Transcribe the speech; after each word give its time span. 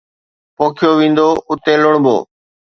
پوکيو 0.55 0.91
ويندو، 0.99 1.29
اتي 1.51 1.73
لڻبو. 1.83 2.17